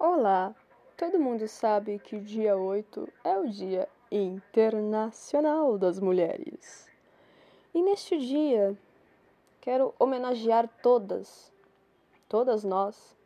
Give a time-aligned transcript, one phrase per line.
[0.00, 0.54] Olá!
[0.96, 6.88] Todo mundo sabe que o dia 8 é o Dia Internacional das Mulheres.
[7.74, 8.78] E neste dia,
[9.60, 11.52] quero homenagear todas,
[12.28, 13.18] todas nós,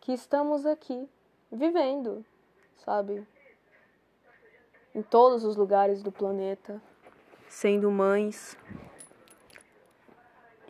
[0.00, 1.08] que estamos aqui,
[1.50, 2.24] vivendo,
[2.76, 3.26] sabe?
[4.94, 6.80] Em todos os lugares do planeta,
[7.48, 8.56] sendo mães.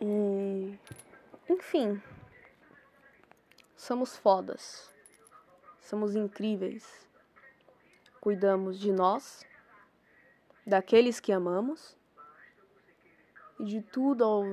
[0.01, 0.75] E.
[1.47, 2.01] Enfim.
[3.77, 4.89] Somos fodas.
[5.89, 6.87] Somos incríveis.
[8.21, 9.43] Cuidamos de nós,
[10.63, 11.97] daqueles que amamos
[13.59, 14.43] e de tudo ao,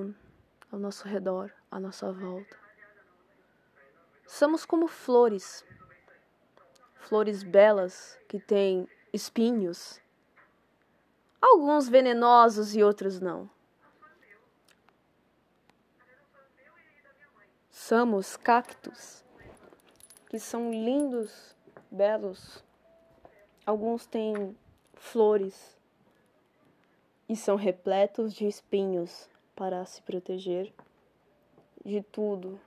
[0.72, 2.58] ao nosso redor, à nossa volta.
[4.26, 5.62] Somos como flores,
[6.94, 10.00] flores belas que têm espinhos,
[11.38, 13.50] alguns venenosos e outros não.
[17.70, 19.25] Somos cactos
[20.36, 21.56] que são lindos,
[21.90, 22.62] belos.
[23.64, 24.54] Alguns têm
[24.92, 25.78] flores
[27.26, 30.74] e são repletos de espinhos para se proteger
[31.82, 32.60] de tudo.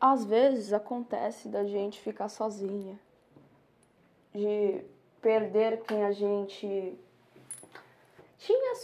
[0.00, 2.98] Às vezes acontece da gente ficar sozinha,
[4.34, 4.82] de
[5.20, 6.98] perder quem a gente
[8.42, 8.74] tinha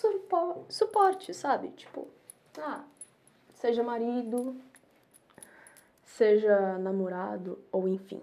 [0.68, 1.70] suporte, sabe?
[1.70, 2.06] Tipo,
[2.58, 2.84] ah,
[3.54, 4.56] seja marido,
[6.04, 8.22] seja namorado, ou enfim.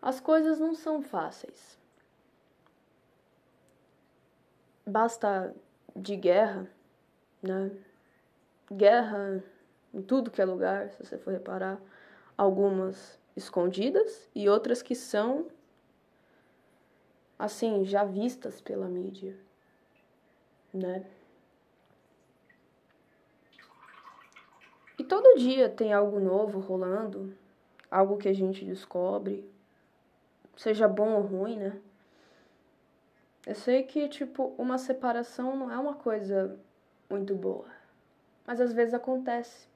[0.00, 1.78] As coisas não são fáceis.
[4.86, 5.54] Basta
[5.94, 6.68] de guerra,
[7.42, 7.70] né?
[8.72, 9.44] Guerra
[9.92, 11.78] em tudo que é lugar, se você for reparar.
[12.36, 15.46] Algumas escondidas e outras que são
[17.42, 19.36] assim, já vistas pela mídia,
[20.72, 21.04] né?
[24.96, 27.36] E todo dia tem algo novo rolando,
[27.90, 29.44] algo que a gente descobre,
[30.56, 31.82] seja bom ou ruim, né?
[33.44, 36.56] Eu sei que, tipo, uma separação não é uma coisa
[37.10, 37.66] muito boa,
[38.46, 39.66] mas às vezes acontece.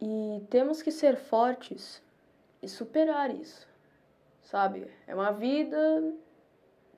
[0.00, 2.02] E temos que ser fortes
[2.60, 3.72] e superar isso
[4.44, 4.86] sabe?
[5.06, 6.14] É uma vida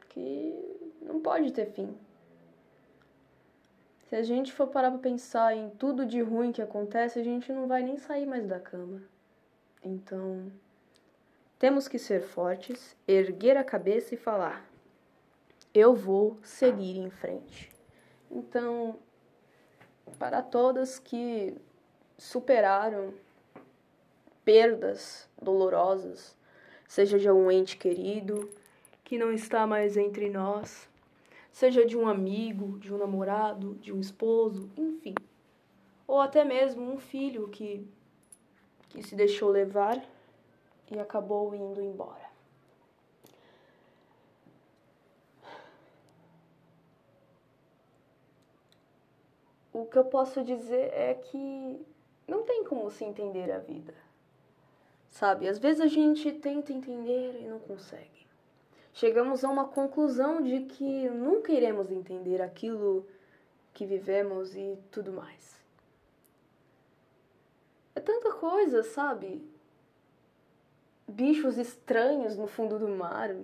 [0.09, 1.97] que não pode ter fim.
[4.09, 7.53] Se a gente for parar para pensar em tudo de ruim que acontece, a gente
[7.53, 9.03] não vai nem sair mais da cama.
[9.83, 10.53] Então,
[11.59, 14.65] temos que ser fortes, erguer a cabeça e falar:
[15.75, 17.73] eu vou seguir em frente.
[18.31, 18.99] Então,
[20.19, 21.57] para todas que
[22.17, 23.13] superaram
[24.45, 26.37] perdas dolorosas,
[26.89, 28.51] seja de um ente querido
[29.05, 30.89] que não está mais entre nós,
[31.53, 35.15] seja de um amigo, de um namorado, de um esposo, enfim,
[36.07, 37.87] ou até mesmo um filho que,
[38.89, 40.05] que se deixou levar
[40.91, 42.27] e acabou indo embora.
[49.73, 51.87] O que eu posso dizer é que
[52.27, 54.06] não tem como se entender a vida
[55.11, 55.49] sabe?
[55.49, 58.27] Às vezes a gente tenta entender e não consegue.
[58.93, 63.07] Chegamos a uma conclusão de que nunca iremos entender aquilo
[63.75, 65.61] que vivemos e tudo mais.
[67.95, 69.47] É tanta coisa, sabe?
[71.07, 73.35] Bichos estranhos no fundo do mar,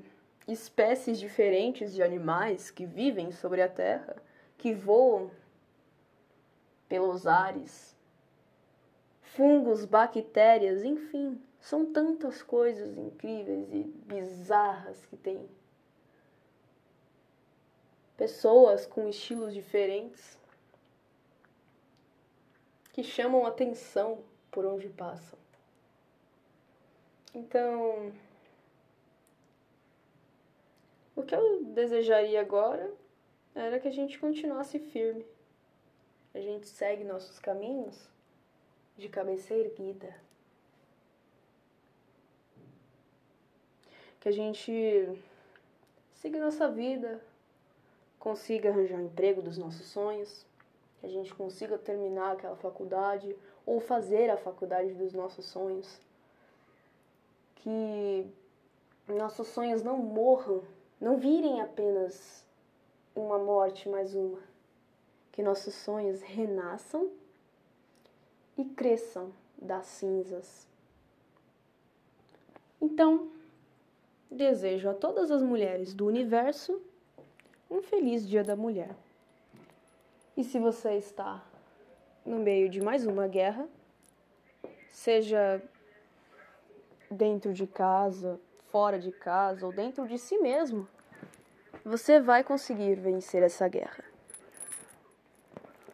[0.49, 4.17] espécies diferentes de animais que vivem sobre a terra,
[4.57, 5.31] que voam
[6.89, 7.92] pelos ares,
[9.35, 11.41] fungos, bactérias, enfim.
[11.61, 15.49] São tantas coisas incríveis e bizarras que tem.
[18.17, 20.39] Pessoas com estilos diferentes
[22.93, 25.39] que chamam atenção por onde passam.
[27.35, 28.13] Então,
[31.17, 32.93] o que eu desejaria agora
[33.55, 35.25] era que a gente continuasse firme.
[36.35, 38.12] A gente segue nossos caminhos
[38.97, 40.15] de cabeça erguida.
[44.23, 45.19] que a gente
[46.15, 47.21] siga nossa vida,
[48.21, 50.47] consiga arranjar o emprego dos nossos sonhos,
[51.01, 53.37] que a gente consiga terminar aquela faculdade
[53.67, 56.01] ou fazer a faculdade dos nossos sonhos,
[57.57, 58.25] que
[59.09, 60.63] nossos sonhos não morram,
[61.01, 62.47] não virem apenas
[63.17, 64.39] uma morte mais uma,
[65.33, 67.11] que nossos sonhos renasçam
[68.57, 70.67] e cresçam das cinzas.
[72.81, 73.31] Então,
[74.31, 76.81] desejo a todas as mulheres do universo
[77.71, 78.95] um feliz Dia da Mulher.
[80.37, 81.43] E se você está
[82.25, 83.69] no meio de mais uma guerra,
[84.91, 85.63] seja
[87.11, 88.41] dentro de casa,
[88.71, 90.89] fora de casa ou dentro de si mesmo,
[91.85, 94.05] você vai conseguir vencer essa guerra.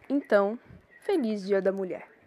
[0.09, 0.59] Então,
[1.01, 2.18] feliz Dia da Mulher!